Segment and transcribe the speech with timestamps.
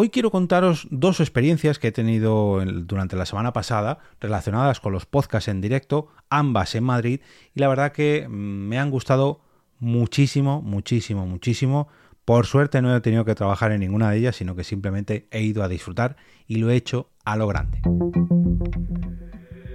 [0.00, 5.06] Hoy quiero contaros dos experiencias que he tenido durante la semana pasada relacionadas con los
[5.06, 7.20] podcasts en directo, ambas en Madrid,
[7.52, 9.40] y la verdad que mm, me han gustado
[9.80, 11.88] muchísimo, muchísimo, muchísimo.
[12.24, 15.42] Por suerte no he tenido que trabajar en ninguna de ellas, sino que simplemente he
[15.42, 16.14] ido a disfrutar
[16.46, 17.80] y lo he hecho a lo grande.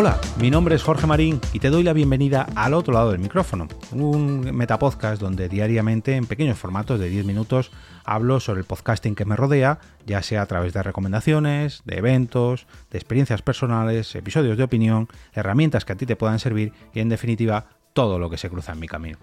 [0.00, 3.18] Hola, mi nombre es Jorge Marín y te doy la bienvenida al otro lado del
[3.18, 7.72] micrófono, un metapodcast donde diariamente en pequeños formatos de 10 minutos
[8.04, 12.68] hablo sobre el podcasting que me rodea, ya sea a través de recomendaciones, de eventos,
[12.92, 17.08] de experiencias personales, episodios de opinión, herramientas que a ti te puedan servir y en
[17.08, 19.18] definitiva todo lo que se cruza en mi camino.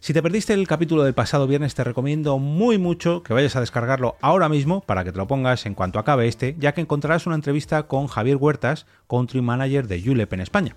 [0.00, 3.60] Si te perdiste el capítulo del pasado viernes, te recomiendo muy mucho que vayas a
[3.60, 7.26] descargarlo ahora mismo para que te lo pongas en cuanto acabe este, ya que encontrarás
[7.26, 10.76] una entrevista con Javier Huertas, Country Manager de Julep en España.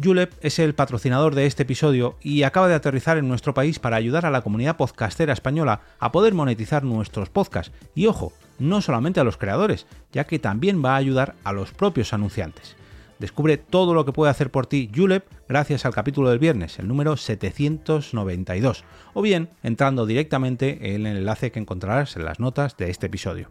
[0.00, 3.96] Julep es el patrocinador de este episodio y acaba de aterrizar en nuestro país para
[3.96, 7.72] ayudar a la comunidad podcastera española a poder monetizar nuestros podcasts.
[7.96, 11.72] Y ojo, no solamente a los creadores, ya que también va a ayudar a los
[11.72, 12.76] propios anunciantes.
[13.18, 16.86] Descubre todo lo que puede hacer por ti Julep gracias al capítulo del viernes, el
[16.86, 22.90] número 792, o bien entrando directamente en el enlace que encontrarás en las notas de
[22.90, 23.50] este episodio.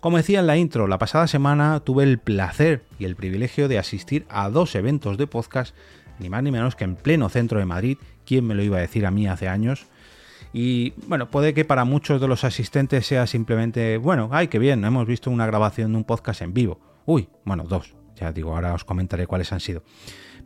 [0.00, 3.78] Como decía en la intro, la pasada semana tuve el placer y el privilegio de
[3.78, 5.74] asistir a dos eventos de podcast,
[6.18, 8.80] ni más ni menos que en pleno centro de Madrid, ¿quién me lo iba a
[8.80, 9.86] decir a mí hace años?
[10.52, 14.84] Y bueno, puede que para muchos de los asistentes sea simplemente, bueno, ay, qué bien,
[14.84, 16.80] hemos visto una grabación de un podcast en vivo.
[17.04, 19.82] Uy, bueno, dos, ya digo, ahora os comentaré cuáles han sido.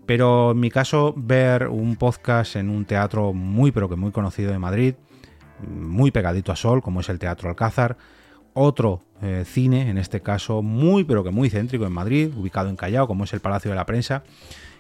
[0.07, 4.51] Pero en mi caso, ver un podcast en un teatro muy, pero que muy conocido
[4.51, 4.95] de Madrid,
[5.67, 7.97] muy pegadito a Sol, como es el Teatro Alcázar,
[8.55, 12.77] otro eh, cine, en este caso muy, pero que muy céntrico en Madrid, ubicado en
[12.77, 14.25] Callao, como es el Palacio de la Prensa.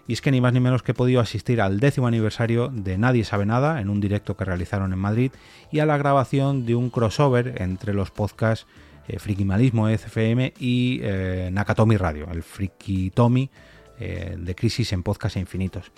[0.06, 2.98] Y es que ni más ni menos que he podido asistir al décimo aniversario de
[2.98, 5.30] Nadie sabe nada, en un directo que realizaron en Madrid,
[5.70, 8.66] y a la grabación de un crossover entre los podcasts
[9.10, 13.50] eh, Frikimalismo FM y eh, Nakatomi Radio, el Frikitomi
[13.98, 15.90] eh, de Crisis en Podcast Infinitos.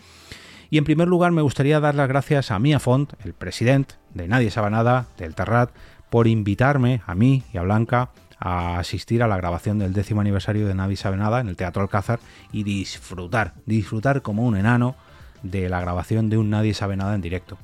[0.70, 4.28] Y en primer lugar me gustaría dar las gracias a Mia Font, el presidente de
[4.28, 5.70] Nadie Sabe Nada, del Terrat,
[6.08, 10.66] por invitarme a mí y a Blanca a asistir a la grabación del décimo aniversario
[10.66, 12.18] de Nadie Sabe Nada en el Teatro Alcázar
[12.50, 14.96] y disfrutar, disfrutar como un enano
[15.42, 17.58] de la grabación de un Nadie Sabe Nada en directo.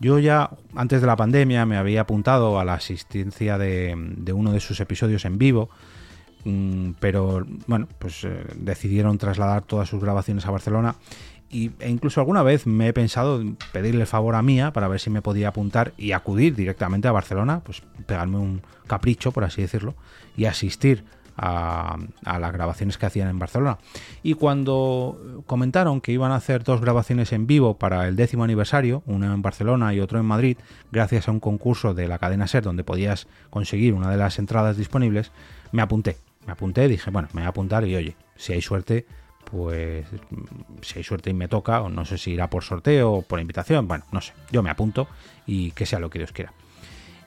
[0.00, 3.94] Yo ya antes de la pandemia me había apuntado a la asistencia de,
[4.32, 5.70] uno de sus episodios en vivo,
[6.44, 10.96] mm, pero bueno, pues eh, decidieron trasladar todas sus grabaciones a Barcelona
[11.50, 13.42] y, e incluso alguna vez me he pensado
[13.72, 17.12] pedirle el favor a Mía para ver si me podía apuntar y acudir directamente a
[17.12, 19.94] Barcelona, pues pegarme un capricho, por así decirlo,
[20.36, 21.04] y asistir
[21.36, 23.78] a, las grabaciones que hacían en Barcelona.
[24.22, 29.02] Y cuando comentaron que iban a hacer dos grabaciones en vivo para el décimo aniversario,
[29.06, 30.58] una en Barcelona y otro en Madrid,
[30.90, 34.76] gracias a un concurso de la cadena SER donde podías conseguir una de las entradas
[34.76, 35.32] disponibles,
[35.72, 36.16] me apunté.
[36.46, 39.06] Me apunté, dije, bueno, me voy a apuntar y oye, si hay suerte,
[39.44, 40.06] pues
[40.80, 43.38] si hay suerte y me toca, o no sé si irá por sorteo o por
[43.38, 45.06] invitación, bueno, no sé, yo me apunto
[45.46, 46.52] y que sea lo que Dios quiera.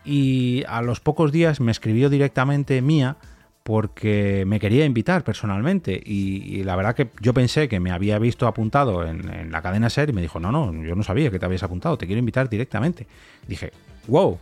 [0.03, 3.17] Y a los pocos días me escribió directamente Mía
[3.66, 8.46] porque me quería invitar personalmente y, la verdad que yo pensé que me había visto
[8.46, 11.48] apuntado en, la cadena SER y me dijo, no, no, yo no sabía que te
[11.48, 13.08] habías apuntado, te quiero invitar directamente.
[13.48, 13.72] dije,
[14.06, 14.40] wow, o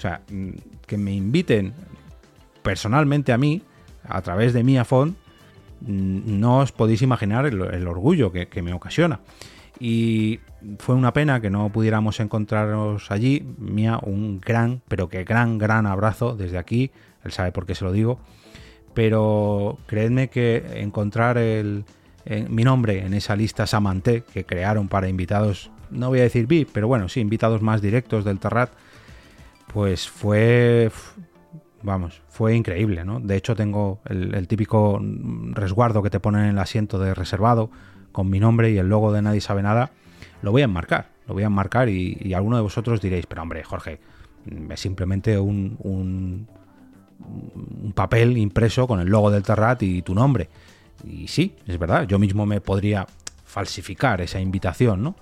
[0.00, 0.50] sea, mm,
[0.86, 1.74] que me inviten
[2.62, 3.60] personalmente a mí,
[4.04, 5.10] a través de mi mm,
[5.80, 9.18] no os podéis imaginar el, orgullo que, que, me ocasiona.
[9.80, 10.38] Y
[10.78, 13.44] fue una pena que no pudiéramos encontrarnos allí.
[13.58, 16.92] Mía, un gran, pero que gran, gran abrazo desde aquí.
[17.24, 18.20] Él sabe por qué se lo digo
[18.94, 21.84] pero creedme que encontrar el,
[22.48, 26.70] mi nombre en esa lista Samanté que crearon para invitados, no voy a decir VIP,
[26.72, 28.70] pero bueno, sí, invitados más directos del Terrat,
[29.72, 30.90] pues fue,
[31.82, 33.20] vamos, fue increíble, ¿no?
[33.20, 35.00] De hecho tengo el, típico
[35.52, 37.70] resguardo que te ponen en el asiento de reservado
[38.12, 39.92] con mi nombre y el logo de Nadie Sabe Nada,
[40.42, 43.62] lo voy a enmarcar, lo voy a enmarcar y, alguno de vosotros diréis, pero hombre,
[43.62, 44.00] Jorge,
[44.70, 46.48] es simplemente un
[47.20, 50.48] un papel impreso con el logo del Terrat y tu nombre.
[51.04, 53.06] Y sí, es verdad, yo mismo me podría
[53.44, 55.16] falsificar esa invitación, ¿no?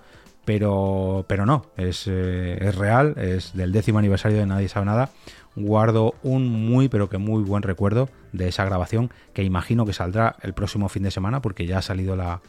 [0.44, 5.10] Pero, pero no, es, eh, es real, es del décimo aniversario de Nadie sabe nada.
[5.56, 10.36] Guardo un muy, pero que muy buen recuerdo de esa grabación que imagino que saldrá
[10.42, 12.40] el próximo fin de semana porque ya ha salido la,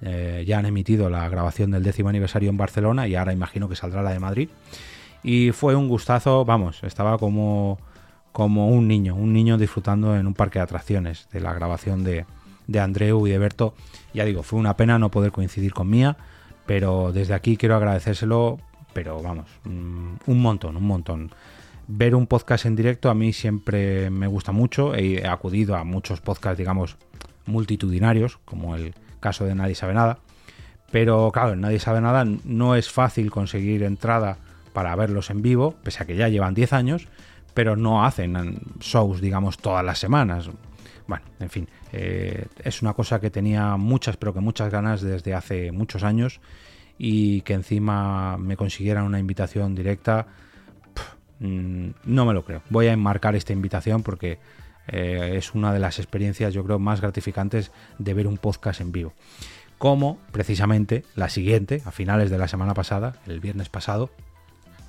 [0.00, 3.76] eh, ya han emitido la grabación del décimo aniversario en Barcelona y ahora imagino que
[3.76, 4.48] saldrá la de Madrid.
[5.22, 7.78] Y fue un gustazo, vamos, estaba como,
[8.38, 12.24] como un niño, un niño disfrutando en un parque de atracciones de la grabación de,
[12.68, 13.74] de Andreu y de Berto.
[14.14, 16.16] Ya digo, fue una pena no poder coincidir con Mía,
[16.64, 18.60] pero desde aquí quiero agradecérselo,
[18.92, 21.32] pero vamos, mm, un montón, un montón.
[21.88, 24.94] Ver un podcast en directo a mí siempre me gusta mucho.
[24.94, 26.96] He acudido a muchos podcasts, digamos,
[27.44, 30.20] multitudinarios, como el caso de Nadie sabe nada.
[30.92, 34.38] Pero claro, Nadie sabe nada no es fácil conseguir entrada
[34.72, 37.08] para verlos en vivo, pese a que ya llevan 10 años,
[37.54, 40.50] pero no hacen shows, digamos, todas las semanas.
[41.06, 45.34] Bueno, en fin, eh, es una cosa que tenía muchas, pero que muchas ganas desde
[45.34, 46.40] hace muchos años
[46.98, 50.26] y que encima me consiguieran una invitación directa,
[51.40, 52.62] mm, no me lo creo.
[52.70, 54.38] Voy a enmarcar esta invitación porque
[54.88, 58.92] eh, es una de las experiencias, yo creo, más gratificantes de ver un podcast en
[58.92, 59.14] vivo.
[59.78, 64.10] Como precisamente la siguiente, a finales de la semana pasada, el viernes pasado,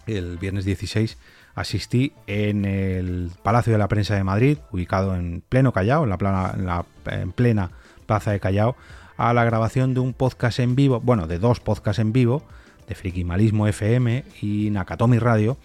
[0.07, 1.17] el viernes 16,
[1.55, 6.17] asistí en el Palacio de la Prensa de Madrid, ubicado en pleno Callao, en la,
[6.17, 7.71] plana, en plena
[8.05, 8.75] Plaza de Callao,
[9.17, 12.43] a la grabación de un podcast en vivo, bueno, de dos podcasts en vivo,
[12.87, 15.57] de Frikimalismo FM y Nakatomi Radio,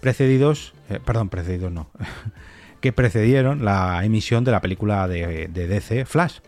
[0.00, 1.88] precedidos, eh, perdón, precedidos no,
[2.80, 6.40] que precedieron la emisión de la película de, DC Flash.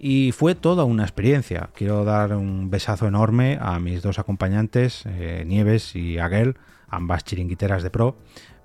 [0.00, 1.70] Y fue toda una experiencia.
[1.74, 6.56] Quiero dar un besazo enorme a mis dos acompañantes, eh, Nieves y Aguel,
[6.90, 8.16] ambas chiringuiteras de pro,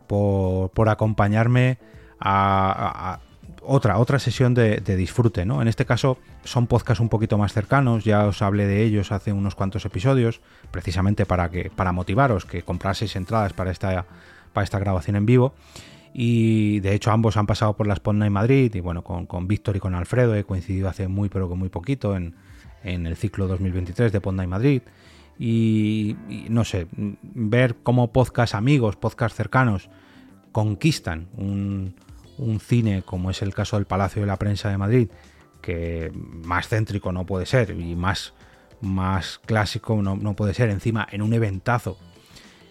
[0.07, 1.77] por, acompañarme
[2.19, 3.19] a,
[3.61, 5.45] otra, otra sesión de, disfrute.
[5.45, 5.61] ¿no?
[5.61, 9.33] En este caso son podcasts un poquito más cercanos, ya os hablé de ellos hace
[9.33, 10.41] unos cuantos episodios,
[10.71, 14.05] precisamente para, que, para motivaros que compraseis entradas para esta,
[14.53, 15.53] para esta grabación en vivo.
[16.15, 19.77] Y de hecho ambos han pasado por la Spotlight Madrid y bueno, con, con Víctor
[19.77, 22.35] y con Alfredo he coincidido hace muy pero que muy poquito en,
[22.83, 24.81] en el ciclo 2023 de Ponday Madrid
[25.39, 26.15] y,
[26.49, 29.89] no sé, ver cómo podcast amigos, podcast cercanos
[30.51, 31.95] conquistan un,
[32.59, 35.09] cine como es el caso del Palacio de la Prensa de Madrid,
[35.61, 38.33] que más céntrico no puede ser y más,
[38.81, 41.97] más clásico no, puede ser, encima en un eventazo,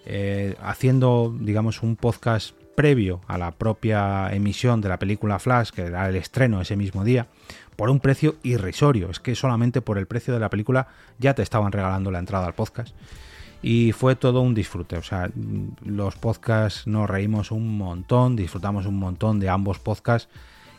[0.05, 5.83] eh, haciendo, digamos, un podcast previo a la propia emisión de la película Flash, que
[5.83, 7.29] era el estreno ese mismo día,
[7.77, 9.11] por un precio irrisorio.
[9.11, 10.89] Es que solamente por el precio de la película
[11.19, 12.95] ya te estaban regalando la entrada al podcast.
[13.63, 14.97] Y fue todo un disfrute.
[14.97, 15.31] O sea,
[15.85, 20.29] los podcasts nos reímos un montón, disfrutamos un montón de ambos podcasts.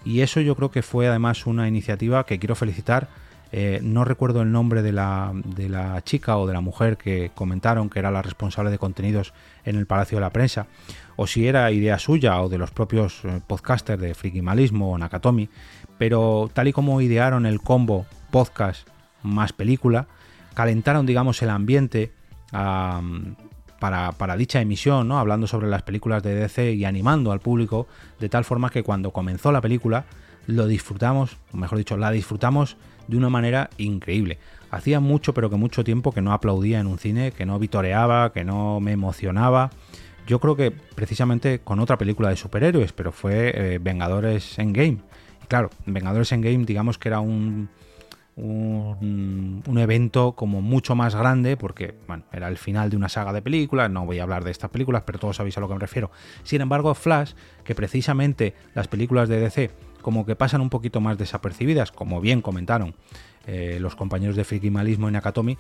[0.06, 3.08] Y eso yo creo que fue además una iniciativa que quiero felicitar.
[3.56, 7.32] Eh, no recuerdo el nombre de la, de la chica o de la mujer que
[7.36, 9.32] comentaron que era la responsable de contenidos
[9.64, 10.66] en el Palacio de la Prensa,
[11.18, 15.50] o si era idea suya o de los propios eh, podcasters de Frikimalismo o Nakatomi,
[15.98, 18.88] pero tal y como idearon el combo podcast
[19.22, 20.08] más película,
[20.54, 22.12] calentaron, digamos, el ambiente
[23.80, 25.20] para, dicha emisión, ¿no?
[25.20, 27.88] hablando sobre las películas de DC y animando al público,
[28.20, 30.06] de tal forma que cuando comenzó la película
[30.46, 34.40] lo disfrutamos, o mejor dicho, la disfrutamos de una manera increíble.
[34.72, 38.34] Hacía mucho, pero que mucho tiempo que no aplaudía en un cine, que no vitoreaba,
[38.34, 39.70] que no me emocionaba.
[40.28, 45.00] Yo creo que precisamente con otra película de superhéroes, pero fue eh, Vengadores Endgame
[45.54, 47.70] claro, Vengadores Endgame digamos que era un,
[48.38, 53.44] un, evento como mucho más grande porque bueno, era el final de una saga de
[53.44, 55.80] películas, no voy a hablar de estas películas, pero todos sabéis a lo que me
[55.80, 56.10] refiero.
[56.42, 57.34] Sin embargo, Flash,
[57.64, 59.70] que precisamente las películas de DC
[60.02, 62.96] como que pasan un poquito más desapercibidas, como bien comentaron
[63.46, 65.60] eh, los compañeros de Frikimalismo y Nakatomi,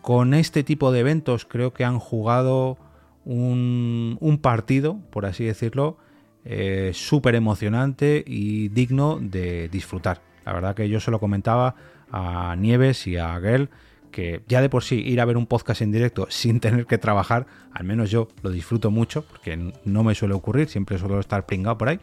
[0.00, 2.78] con este tipo de eventos creo que han jugado
[3.24, 5.98] un, un partido, por así decirlo,
[6.44, 10.20] eh, súper emocionante y digno de disfrutar.
[10.44, 11.74] La verdad que yo se lo comentaba
[12.10, 13.70] a Nieves y a Gel
[14.14, 16.98] que ya de por sí ir a ver un podcast en directo sin tener que
[16.98, 21.46] trabajar, al menos yo lo disfruto mucho, porque no me suele ocurrir, siempre suelo estar
[21.46, 21.98] pringado por ahí,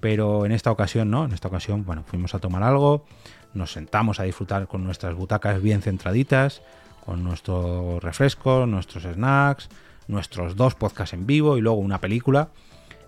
[0.00, 3.04] pero en esta ocasión no, en esta ocasión, bueno, fuimos a tomar algo,
[3.52, 6.62] nos sentamos a disfrutar con nuestras butacas bien centraditas,
[7.04, 9.68] con nuestros refrescos, nuestros snacks,
[10.08, 12.48] nuestros dos podcasts en vivo y luego una película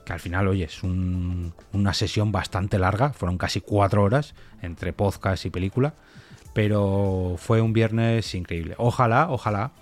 [0.04, 5.44] que al final, oye, es una sesión bastante larga, fueron casi cuatro horas entre podcast
[5.46, 5.94] y película,
[6.52, 8.74] pero fue un viernes increíble.
[8.78, 9.72] Ojalá, ojalá,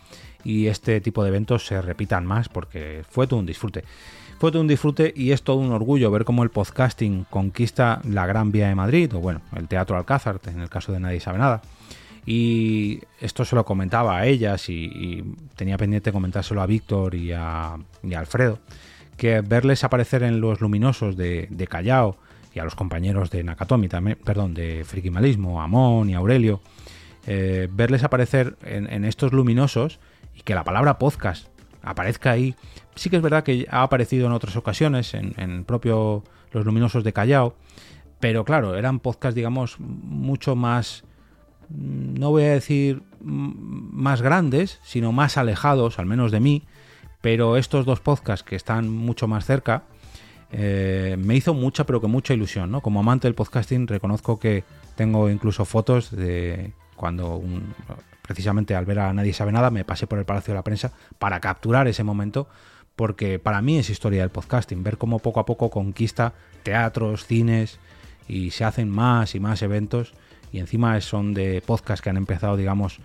[0.44, 3.84] y este tipo de eventos se repitan más porque fue todo un disfrute.
[4.38, 8.26] Fue todo un disfrute y es todo un orgullo ver cómo el podcasting conquista la
[8.26, 11.38] Gran Vía de Madrid, o bueno, el Teatro Alcázar, en el caso de Nadie sabe
[11.38, 11.62] nada.
[12.26, 15.22] Y esto se lo comentaba a ellas y,
[15.56, 18.58] tenía pendiente comentárselo a Víctor y a, y a Alfredo
[19.16, 22.16] que verles aparecer en los luminosos de, Callao
[22.54, 26.60] y a los compañeros de Nakatomi también, perdón, de Frikimalismo, Amón y Aurelio,
[27.26, 30.00] eh, verles aparecer en, estos luminosos
[30.34, 31.48] y que la palabra podcast
[31.82, 32.54] aparezca ahí.
[32.94, 37.04] Sí que es verdad que ha aparecido en otras ocasiones, en, en propio Los Luminosos
[37.04, 37.56] de Callao,
[38.22, 41.02] pero claro, eran podcasts, digamos, mucho más,
[41.70, 46.62] mm, no voy a decir más grandes, sino más alejados, al menos de mí,
[47.22, 49.84] pero estos dos podcasts que están mucho más cerca,
[50.50, 52.82] eh, me hizo mucha, pero que mucha ilusión, ¿no?
[52.82, 54.64] Como amante del podcasting reconozco que
[54.96, 57.42] tengo incluso fotos de cuando
[58.20, 60.92] precisamente al ver a Nadie sabe nada me pasé por el Palacio de la Prensa
[61.18, 62.48] para capturar ese momento
[62.96, 67.78] porque para mí es historia del podcasting, ver cómo poco a poco conquista teatros, cines,
[68.28, 70.12] y se hacen más y más eventos
[70.52, 73.00] y encima son de podcasts que han empezado, digamos,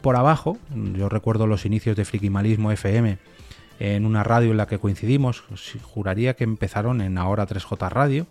[0.00, 0.58] por abajo.
[0.94, 3.18] Yo recuerdo los inicios de Frikimalismo FM
[3.80, 5.44] en una radio en la que coincidimos.
[5.82, 8.26] Juraría que empezaron en Ahora 3J Radio,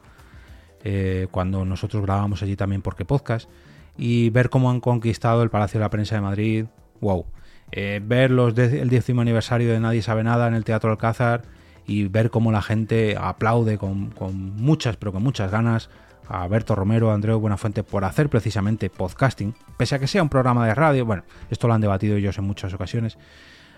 [0.83, 3.49] eh, cuando nosotros grabábamos allí también porque podcast.
[3.97, 6.65] Y ver cómo han conquistado el Palacio de la Prensa de Madrid.
[7.01, 7.25] ¡Wow!
[7.71, 11.43] Eh, ver el décimo aniversario de Nadie Sabe Nada en el Teatro Alcázar
[11.85, 14.13] y ver cómo la gente aplaude con,
[14.55, 15.89] muchas, pero con muchas ganas
[16.29, 20.29] a Berto Romero, a Andreu Buenafuente por hacer precisamente podcasting, pese a que sea un
[20.29, 23.17] programa de radio, bueno, esto lo han debatido ellos en muchas ocasiones,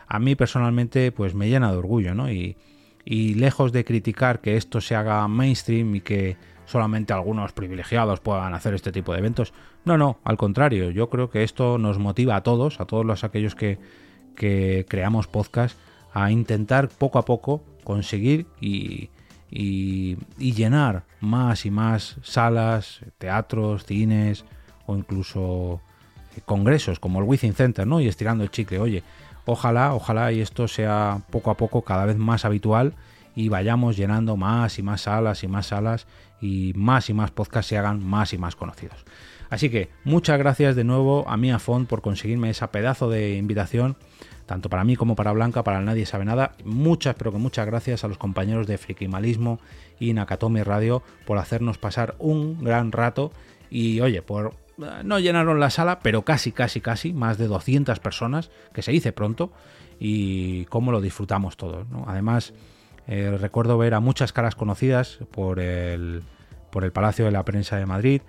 [0.08, 2.32] a mí personalmente pues me llena de orgullo, ¿no?
[2.32, 2.58] Y,
[3.06, 8.53] y lejos de criticar que esto se haga mainstream y que solamente algunos privilegiados puedan
[8.53, 9.53] hacer este tipo de eventos,
[9.86, 13.24] no, no, al contrario, yo creo que esto nos motiva a todos, a todos los
[13.24, 13.79] aquellos que,
[14.36, 15.77] que creamos podcast,
[16.13, 19.10] a intentar poco a poco conseguir y,
[19.51, 24.46] llenar más y más salas, teatros, cines
[24.86, 25.82] o incluso
[26.36, 28.00] eh, congresos como el Within Center, ¿no?
[28.01, 29.03] Y estirando el chicle, oye,
[29.46, 32.94] ojalá, ojalá y esto sea poco a poco cada vez más habitual
[33.36, 36.08] y vayamos llenando más y más salas y más salas
[36.41, 39.06] y más y más podcasts se hagan más y más conocidos.
[39.50, 43.98] Así que muchas gracias de nuevo a Mia Font por conseguirme esa pedazo de invitación
[44.50, 46.53] tanto para mí como para Blanca, para Nadie Sabe Nada.
[46.65, 49.60] Muchas, pero que muchas gracias a los compañeros de Frikimalismo
[50.00, 53.32] y Nakatomi Radio por hacernos pasar un gran rato
[53.70, 58.00] y, oye, por eh, no llenaron la sala, pero casi, casi, casi, más de 200
[58.00, 59.51] personas, que se dice pronto,
[60.00, 61.86] y cómo lo disfrutamos todos.
[62.08, 62.51] Además,
[63.06, 66.24] eh, recuerdo ver a muchas caras conocidas por el,
[66.72, 68.22] por el Palacio de la Prensa de Madrid,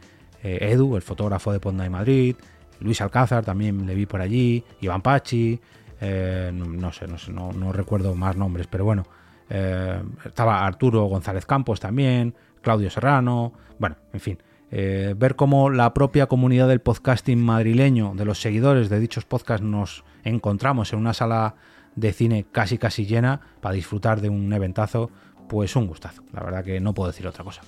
[0.43, 2.37] eh, Edu, el fotógrafo de Ponda de Madrid,
[2.81, 5.59] Luis Alcázar también le vi por allí, Iván Pachi,
[6.01, 9.05] eh, no, sé, no, recuerdo más nombres, pero bueno,
[9.49, 14.39] eh, estaba Arturo González Campos también, Claudio Serrano, bueno, en fin.
[14.73, 19.67] Eh, ver cómo la propia comunidad del podcasting madrileño, de los seguidores de dichos podcasts,
[19.67, 21.57] nos encontramos en una sala
[21.97, 25.11] de cine casi casi llena para disfrutar de un eventazo,
[25.49, 26.23] pues un gustazo.
[26.33, 27.63] La verdad que no puedo decir otra cosa.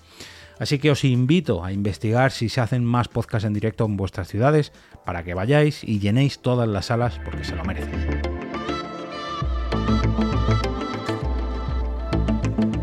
[0.61, 4.29] Así que os invito a investigar si se hacen más podcasts en directo en vuestras
[4.29, 4.73] ciudades
[5.05, 8.22] para que vayáis y llenéis todas las salas porque se lo merecen.